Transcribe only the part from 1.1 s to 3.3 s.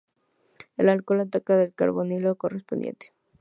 ataca al carbonilo correspondiente.